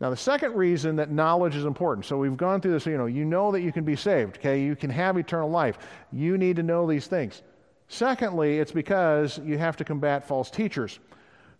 [0.00, 3.06] Now, the second reason that knowledge is important, so we've gone through this, you know,
[3.06, 4.62] you know that you can be saved, okay?
[4.62, 5.78] You can have eternal life.
[6.12, 7.42] You need to know these things.
[7.88, 10.98] Secondly, it's because you have to combat false teachers.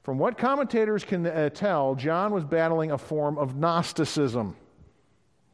[0.03, 4.55] From what commentators can uh, tell, John was battling a form of Gnosticism.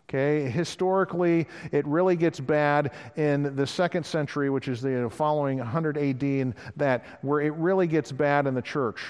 [0.08, 5.96] Okay, historically, it really gets bad in the second century, which is the following 100
[5.96, 9.02] AD, and that where it really gets bad in the church.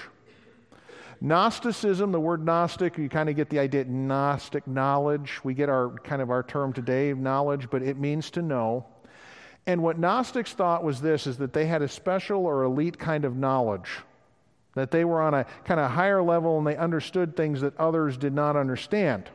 [1.19, 5.39] Gnosticism, the word Gnostic, you kind of get the idea Gnostic knowledge.
[5.43, 8.85] We get our kind of our term today, knowledge, but it means to know.
[9.65, 13.23] And what Gnostics thought was this is that they had a special or elite kind
[13.23, 13.89] of knowledge.
[14.75, 18.17] That they were on a kind of higher level and they understood things that others
[18.17, 19.29] did not understand.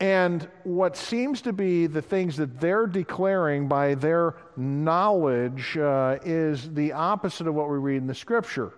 [0.00, 6.72] And what seems to be the things that they're declaring by their knowledge uh, is
[6.72, 8.72] the opposite of what we read in the scripture.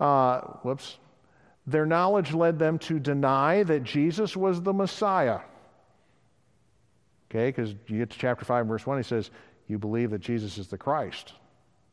[0.00, 0.98] Uh, whoops.
[1.68, 5.40] Their knowledge led them to deny that Jesus was the Messiah.
[7.30, 9.30] Okay, because you get to chapter 5, verse 1, he says,
[9.68, 11.34] You believe that Jesus is the Christ.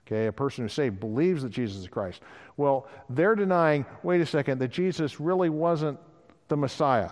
[0.08, 2.22] Okay, a person who's saved believes that Jesus is Christ.
[2.58, 6.00] Well, they're denying, wait a second, that Jesus really wasn't
[6.48, 7.10] the Messiah.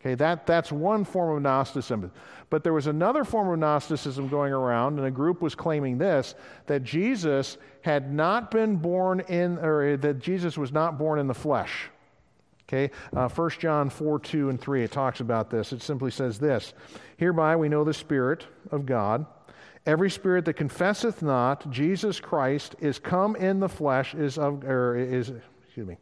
[0.00, 2.12] Okay, that, that's one form of Gnosticism.
[2.48, 6.34] But there was another form of Gnosticism going around, and a group was claiming this
[6.66, 11.34] that Jesus had not been born in, or that Jesus was not born in the
[11.34, 11.90] flesh.
[12.68, 15.72] Okay, uh, 1 John 4 2 and 3, it talks about this.
[15.72, 16.74] It simply says this
[17.16, 19.26] Hereby we know the Spirit of God.
[19.86, 24.96] Every spirit that confesseth not Jesus Christ is come in the flesh is of, or
[24.96, 25.32] is,
[25.64, 25.96] excuse me,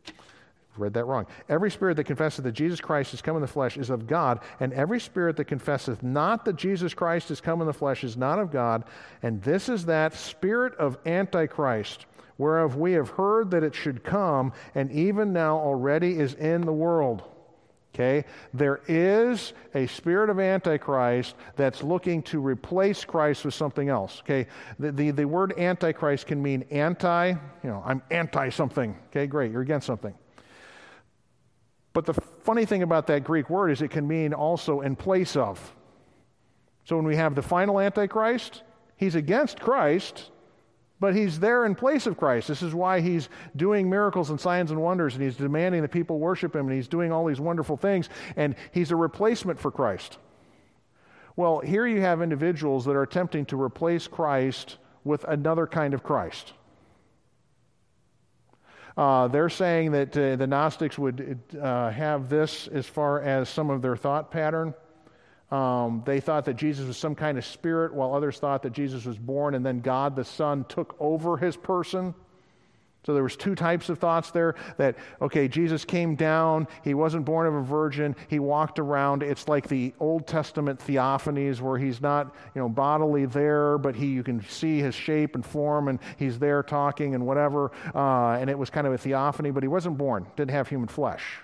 [0.76, 1.26] read that wrong.
[1.48, 4.40] Every spirit that confesseth that Jesus Christ is come in the flesh is of God,
[4.60, 8.16] and every spirit that confesseth not that Jesus Christ is come in the flesh is
[8.16, 8.84] not of God.
[9.22, 12.06] And this is that spirit of Antichrist,
[12.38, 16.72] whereof we have heard that it should come, and even now already is in the
[16.72, 17.22] world.
[17.94, 18.24] Okay?
[18.52, 24.20] There is a spirit of Antichrist that's looking to replace Christ with something else.
[24.24, 24.48] Okay?
[24.80, 28.96] The, the, the word Antichrist can mean anti, you know, I'm anti something.
[29.10, 30.12] Okay, great, you're against something.
[31.94, 35.37] But the funny thing about that Greek word is it can mean also in place
[35.37, 35.74] of.
[36.85, 38.62] So when we have the final Antichrist,
[38.96, 40.30] he's against Christ,
[41.00, 42.48] but he's there in place of Christ.
[42.48, 46.18] This is why he's doing miracles and signs and wonders, and he's demanding that people
[46.18, 50.18] worship him, and he's doing all these wonderful things, and he's a replacement for Christ.
[51.37, 56.02] Well, here you have individuals that are attempting to replace Christ with another kind of
[56.02, 56.54] Christ.
[58.96, 63.70] Uh, they're saying that uh, the Gnostics would uh, have this as far as some
[63.70, 64.72] of their thought pattern.
[65.50, 69.04] Um, they thought that Jesus was some kind of spirit, while others thought that Jesus
[69.04, 72.14] was born and then God the Son took over his person.
[73.05, 77.25] So there was two types of thoughts there that okay, Jesus came down, he wasn't
[77.25, 79.23] born of a virgin, he walked around.
[79.23, 84.07] It's like the Old Testament theophanies where he's not, you know, bodily there, but he
[84.07, 87.73] you can see his shape and form and he's there talking and whatever.
[87.95, 90.88] Uh, and it was kind of a theophany, but he wasn't born, didn't have human
[90.88, 91.38] flesh.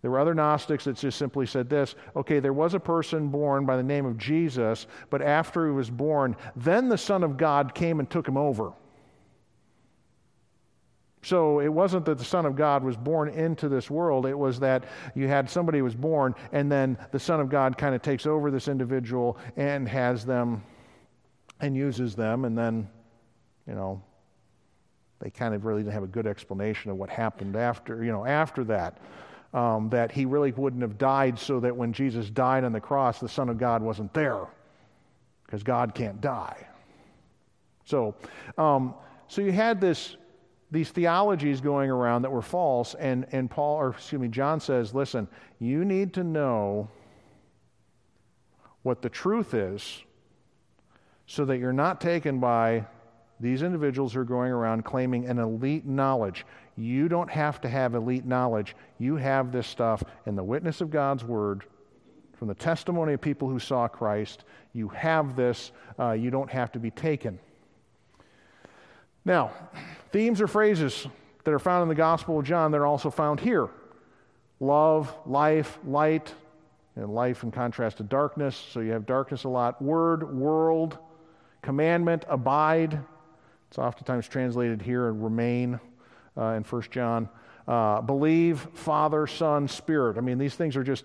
[0.00, 3.66] There were other Gnostics that just simply said this okay, there was a person born
[3.66, 7.74] by the name of Jesus, but after he was born, then the Son of God
[7.74, 8.72] came and took him over.
[11.22, 14.58] So it wasn't that the Son of God was born into this world, it was
[14.60, 18.26] that you had somebody was born, and then the Son of God kind of takes
[18.26, 20.62] over this individual and has them
[21.60, 22.88] and uses them, and then,
[23.68, 24.02] you know,
[25.20, 28.26] they kind of really didn't have a good explanation of what happened after, you know,
[28.26, 28.98] after that.
[29.54, 33.20] Um, that he really wouldn't have died so that when Jesus died on the cross,
[33.20, 34.46] the Son of God wasn't there
[35.44, 36.66] because God can't die.
[37.84, 38.14] So,
[38.56, 38.94] um,
[39.28, 40.16] so you had this
[40.72, 44.94] these theologies going around that were false, and, and Paul, or excuse me, John says,
[44.94, 45.28] listen,
[45.60, 46.88] you need to know
[48.82, 50.02] what the truth is
[51.26, 52.86] so that you're not taken by
[53.42, 56.46] These individuals who are going around claiming an elite knowledge.
[56.76, 58.76] You don't have to have elite knowledge.
[58.98, 61.64] You have this stuff in the witness of God's word,
[62.34, 64.44] from the testimony of people who saw Christ.
[64.72, 65.72] You have this.
[65.98, 67.40] Uh, you don't have to be taken.
[69.24, 69.52] Now,
[70.10, 71.06] themes or phrases
[71.44, 73.68] that are found in the Gospel of John that are also found here
[74.60, 76.32] love, life, light,
[76.96, 78.56] and life in contrast to darkness.
[78.56, 79.80] So you have darkness a lot.
[79.80, 80.98] Word, world,
[81.62, 83.00] commandment, abide.
[83.68, 85.80] It's oftentimes translated here and remain
[86.36, 87.28] uh, in 1 John.
[87.66, 90.18] Uh, believe, Father, Son, Spirit.
[90.18, 91.04] I mean, these things are just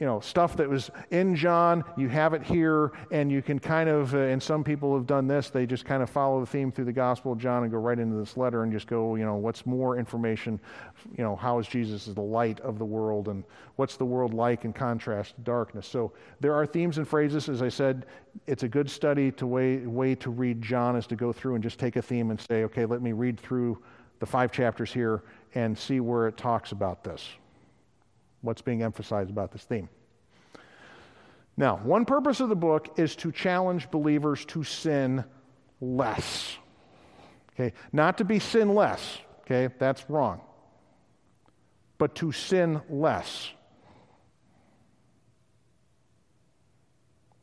[0.00, 3.86] you know, stuff that was in John, you have it here, and you can kind
[3.86, 6.72] of, uh, and some people have done this, they just kind of follow the theme
[6.72, 9.26] through the Gospel of John and go right into this letter and just go, you
[9.26, 10.58] know, what's more information,
[11.18, 13.44] you know, how is Jesus the light of the world, and
[13.76, 15.86] what's the world like in contrast to darkness.
[15.86, 18.06] So there are themes and phrases, as I said,
[18.46, 21.62] it's a good study to way, way to read John is to go through and
[21.62, 23.78] just take a theme and say, okay, let me read through
[24.18, 25.22] the five chapters here
[25.54, 27.28] and see where it talks about this
[28.42, 29.88] what's being emphasized about this theme.
[31.56, 35.24] Now, one purpose of the book is to challenge believers to sin
[35.80, 36.56] less.
[37.52, 37.74] Okay?
[37.92, 39.68] Not to be sinless, okay?
[39.78, 40.40] That's wrong.
[41.98, 43.50] But to sin less.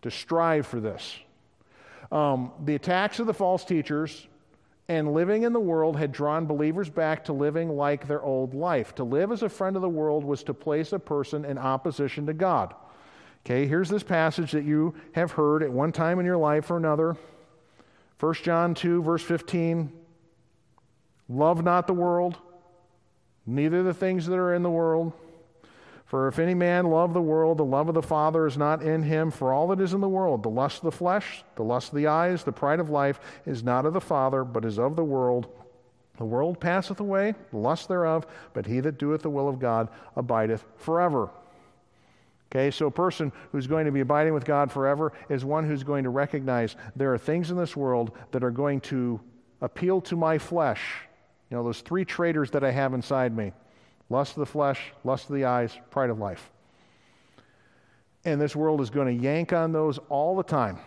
[0.02, 1.16] To strive for this.
[2.12, 4.28] Um, the attacks of the false teachers
[4.90, 8.96] and living in the world had drawn believers back to living like their old life.
[8.96, 12.26] To live as a friend of the world was to place a person in opposition
[12.28, 12.74] to God.
[13.46, 16.78] Okay, here's this passage that you have heard at one time in your life or
[16.78, 17.18] another.
[18.20, 19.92] 1 John 2, verse 15.
[21.30, 22.38] Love not the world,
[23.46, 25.12] neither the things that are in the world.
[26.08, 29.04] For if any man love the world, the love of the Father is not in
[29.04, 29.30] him.
[29.30, 31.96] For all that is in the world, the lust of the flesh, the lust of
[31.96, 35.04] the eyes, the pride of life, is not of the Father, but is of the
[35.04, 35.48] world.
[36.18, 39.90] The world passeth away, the lust thereof, but he that doeth the will of God
[40.16, 41.30] abideth forever.
[42.50, 45.84] Okay, so a person who's going to be abiding with God forever is one who's
[45.84, 49.20] going to recognize there are things in this world that are going to
[49.60, 51.02] appeal to my flesh.
[51.52, 53.52] You know, those three traitors that I have inside me
[54.10, 56.50] lust of the flesh, lust of the eyes, pride of life.
[58.26, 60.80] And this world is going to yank on those all the time.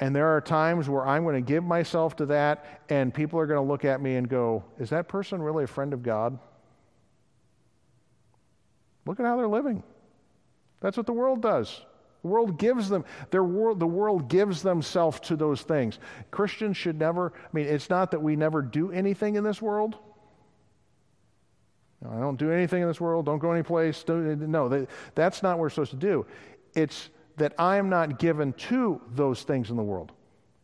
[0.00, 3.46] And there are times where I'm going to give myself to that, and people are
[3.46, 6.38] going to look at me and go, Is that person really a friend of God?
[9.06, 9.82] Look at how they're living.
[10.80, 11.82] That's what the world does.
[12.22, 15.98] The world gives them, their world, the world gives themselves to those things.
[16.30, 19.96] Christians should never, I mean, it's not that we never do anything in this world.
[22.10, 24.02] I don't do anything in this world, don't go anyplace.
[24.02, 26.26] Don't, no, that's not what we're supposed to do.
[26.74, 30.12] It's that I am not given to those things in the world.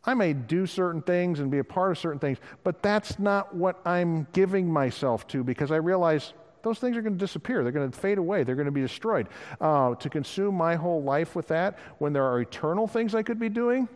[0.04, 3.54] I may do certain things and be a part of certain things, but that's not
[3.54, 6.32] what I'm giving myself to because I realize
[6.62, 7.62] those things are going to disappear.
[7.62, 8.42] They're going to fade away.
[8.42, 9.28] They're going to be destroyed.
[9.60, 13.38] Uh, to consume my whole life with that when there are eternal things I could
[13.38, 13.88] be doing,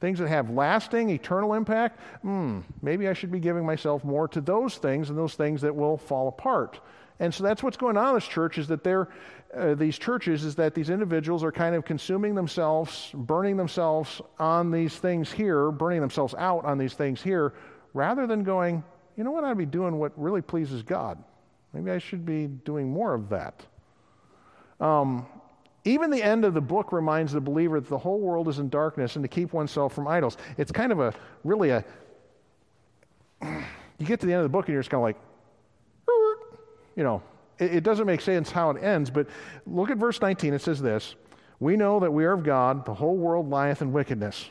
[0.00, 4.40] things that have lasting, eternal impact, hmm, maybe I should be giving myself more to
[4.40, 6.80] those things and those things that will fall apart.
[7.20, 9.08] And so that's what's going on in this church is that they're,
[9.54, 14.70] uh, these churches is that these individuals are kind of consuming themselves, burning themselves on
[14.70, 17.52] these things here, burning themselves out on these things here,
[17.92, 18.82] rather than going,
[19.16, 21.22] you know what, I'd be doing what really pleases God.
[21.74, 23.66] Maybe I should be doing more of that.
[24.80, 25.26] Um,
[25.84, 28.68] even the end of the book reminds the believer that the whole world is in
[28.68, 30.36] darkness and to keep oneself from idols.
[30.58, 31.14] It's kind of a
[31.44, 31.84] really a.
[33.42, 35.16] You get to the end of the book and you're just kind of like,
[36.96, 37.22] you know,
[37.58, 39.26] it, it doesn't make sense how it ends, but
[39.66, 40.54] look at verse 19.
[40.54, 41.14] It says this
[41.58, 44.48] We know that we are of God, the whole world lieth in wickedness.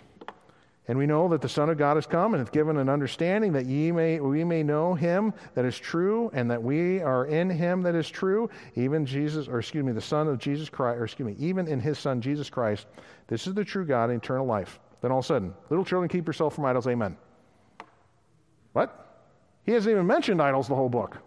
[0.90, 3.54] And we know that the Son of God has come and hath given an understanding
[3.54, 7.48] that ye may, we may know him that is true, and that we are in
[7.48, 11.04] him that is true, even Jesus, or excuse me, the Son of Jesus Christ, or
[11.04, 12.88] excuse me, even in his Son Jesus Christ.
[13.28, 14.80] This is the true God and eternal life.
[15.02, 16.88] Then all of a sudden, little children, keep yourself from idols.
[16.88, 17.16] Amen.
[18.74, 19.30] What?
[19.68, 21.20] He hasn't even mentioned idols the whole book.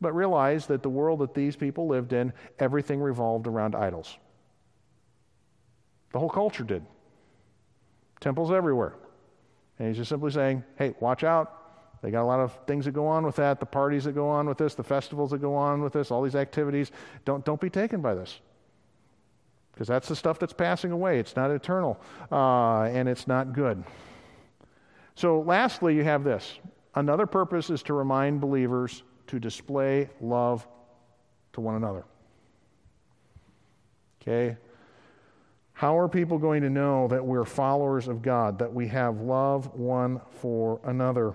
[0.00, 4.18] But realize that the world that these people lived in, everything revolved around idols.
[6.12, 6.84] The whole culture did.
[8.20, 8.94] Temples everywhere.
[9.78, 11.56] And he's just simply saying, hey, watch out.
[12.02, 14.28] They got a lot of things that go on with that, the parties that go
[14.28, 16.92] on with this, the festivals that go on with this, all these activities.
[17.24, 18.40] Don't, don't be taken by this.
[19.72, 21.18] Because that's the stuff that's passing away.
[21.18, 22.00] It's not eternal,
[22.30, 23.82] uh, and it's not good.
[25.14, 26.58] So, lastly, you have this.
[26.94, 30.66] Another purpose is to remind believers to display love
[31.52, 32.04] to one another.
[34.20, 34.56] Okay?
[35.80, 39.74] How are people going to know that we're followers of God, that we have love
[39.74, 41.32] one for another?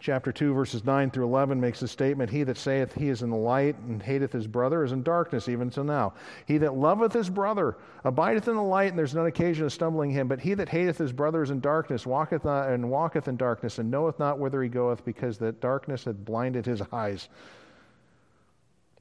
[0.00, 3.30] Chapter 2, verses 9 through 11 makes the statement He that saith he is in
[3.30, 6.14] the light and hateth his brother is in darkness even till now.
[6.46, 10.10] He that loveth his brother abideth in the light, and there's none occasion of stumbling
[10.10, 10.26] him.
[10.26, 13.78] But he that hateth his brother is in darkness, walketh not, and walketh in darkness,
[13.78, 17.28] and knoweth not whither he goeth, because that darkness hath blinded his eyes.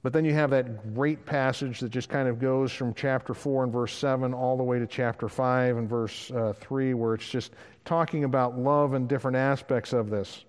[0.06, 3.64] But then you have that great passage that just kind of goes from chapter 4
[3.64, 7.28] and verse 7 all the way to chapter 5 and verse uh, 3, where it's
[7.28, 7.54] just
[7.86, 10.46] talking about love and different aspects of this.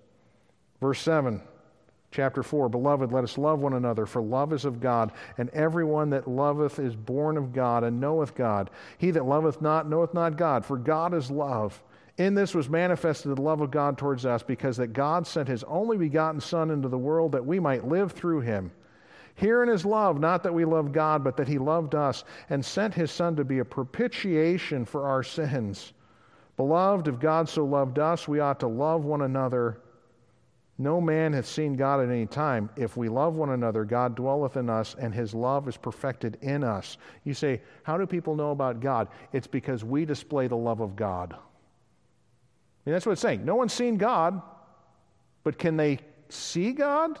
[0.79, 1.41] Verse 7,
[2.11, 6.11] chapter 4 Beloved, let us love one another, for love is of God, and everyone
[6.11, 8.69] that loveth is born of God and knoweth God.
[8.99, 11.81] He that loveth not knoweth not God, for God is love.
[12.19, 15.63] In this was manifested the love of God towards us, because that God sent his
[15.63, 18.69] only begotten Son into the world that we might live through him.
[19.37, 22.95] Herein is love, not that we love God, but that He loved us and sent
[22.95, 25.93] His Son to be a propitiation for our sins.
[26.57, 29.79] Beloved, if God so loved us, we ought to love one another.
[30.79, 32.71] No man hath seen God at any time.
[32.75, 36.63] If we love one another, God dwelleth in us, and his love is perfected in
[36.63, 36.97] us.
[37.23, 39.07] You say, How do people know about God?
[39.33, 41.33] It's because we display the love of God.
[41.33, 41.37] I
[42.89, 43.45] mean, that's what it's saying.
[43.45, 44.41] No one's seen God,
[45.43, 47.19] but can they see God?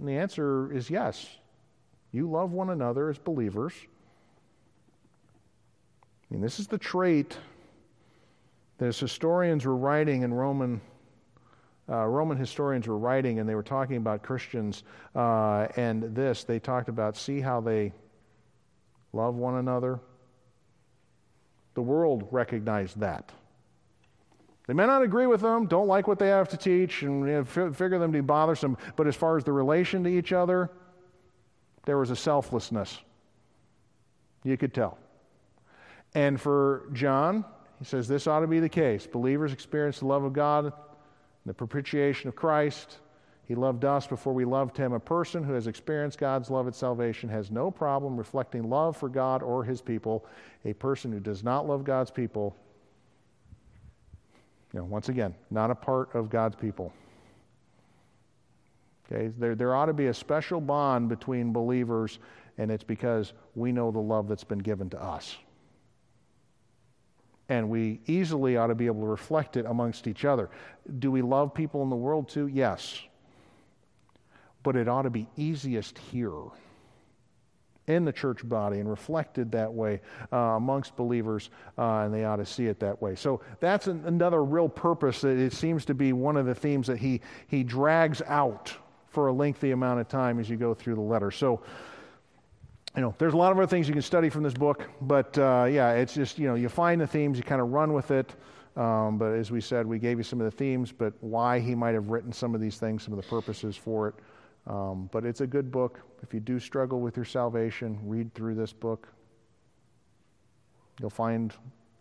[0.00, 1.28] And the answer is yes.
[2.10, 3.74] You love one another as believers.
[6.22, 7.36] I mean, this is the trait
[8.78, 10.80] that as historians were writing in Roman,
[11.86, 14.84] uh, Roman historians were writing, and they were talking about Christians
[15.14, 16.44] uh, and this.
[16.44, 17.92] They talked about see how they
[19.12, 20.00] love one another.
[21.74, 23.32] The world recognized that.
[24.70, 27.32] They may not agree with them, don't like what they have to teach, and you
[27.32, 30.70] know, figure them to be bothersome, but as far as the relation to each other,
[31.86, 33.00] there was a selflessness.
[34.44, 34.96] You could tell.
[36.14, 37.44] And for John,
[37.80, 39.08] he says this ought to be the case.
[39.08, 40.72] Believers experience the love of God,
[41.44, 42.98] the propitiation of Christ.
[43.48, 44.92] He loved us before we loved him.
[44.92, 49.08] A person who has experienced God's love at salvation has no problem reflecting love for
[49.08, 50.24] God or his people.
[50.64, 52.54] A person who does not love God's people
[54.72, 56.92] you know, once again, not a part of God's people.
[59.06, 62.20] Okay, there, there ought to be a special bond between believers,
[62.58, 65.36] and it's because we know the love that's been given to us.
[67.48, 70.48] And we easily ought to be able to reflect it amongst each other.
[71.00, 72.46] Do we love people in the world too?
[72.46, 73.02] Yes.
[74.62, 76.30] But it ought to be easiest here
[77.94, 80.00] in the church body and reflected that way
[80.32, 83.14] uh, amongst believers, uh, and they ought to see it that way.
[83.14, 86.86] So that's an, another real purpose that it seems to be one of the themes
[86.86, 88.74] that he, he drags out
[89.08, 91.30] for a lengthy amount of time as you go through the letter.
[91.30, 91.62] So,
[92.94, 95.36] you know, there's a lot of other things you can study from this book, but
[95.38, 98.10] uh, yeah, it's just, you know, you find the themes, you kind of run with
[98.10, 98.34] it.
[98.76, 101.74] Um, but as we said, we gave you some of the themes, but why he
[101.74, 104.14] might have written some of these things, some of the purposes for it.
[104.66, 106.00] Um, but it's a good book.
[106.22, 109.08] If you do struggle with your salvation, read through this book.
[111.00, 111.52] You'll find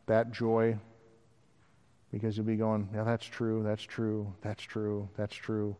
[0.08, 0.78] that joy
[2.12, 5.76] because you'll be going, yeah, that's true, that's true, that's true, that's true.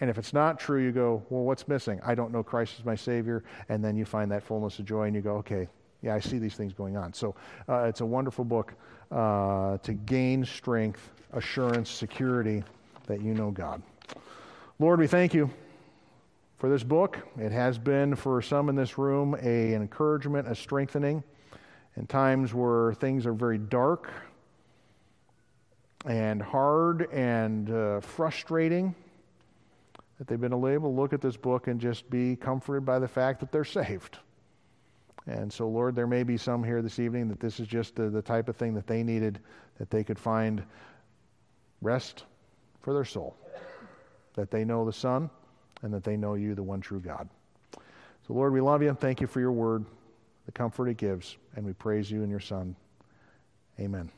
[0.00, 2.00] And if it's not true, you go, well, what's missing?
[2.04, 3.44] I don't know Christ as my Savior.
[3.68, 5.68] And then you find that fullness of joy and you go, okay,
[6.02, 7.12] yeah, I see these things going on.
[7.12, 7.36] So
[7.68, 8.74] uh, it's a wonderful book
[9.12, 12.64] uh, to gain strength, assurance, security
[13.06, 13.82] that you know God.
[14.78, 15.50] Lord, we thank you
[16.62, 17.18] for this book.
[17.40, 21.24] It has been for some in this room a, an encouragement, a strengthening
[21.96, 24.08] in times where things are very dark
[26.06, 28.94] and hard and uh, frustrating.
[30.18, 33.08] That they've been able to look at this book and just be comforted by the
[33.08, 34.18] fact that they're saved.
[35.26, 38.08] And so, Lord, there may be some here this evening that this is just the,
[38.08, 39.40] the type of thing that they needed,
[39.78, 40.62] that they could find
[41.80, 42.22] rest
[42.82, 43.34] for their soul,
[44.36, 45.28] that they know the Son
[45.82, 47.28] and that they know you, the one true God.
[48.26, 48.94] So, Lord, we love you.
[48.94, 49.84] Thank you for your word,
[50.46, 52.76] the comfort it gives, and we praise you and your Son.
[53.80, 54.10] Amen.